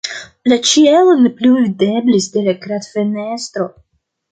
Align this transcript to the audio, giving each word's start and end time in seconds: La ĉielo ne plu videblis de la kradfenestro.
La 0.51 0.55
ĉielo 0.69 1.13
ne 1.19 1.31
plu 1.41 1.51
videblis 1.67 2.29
de 2.39 2.45
la 2.49 2.57
kradfenestro. 2.65 3.71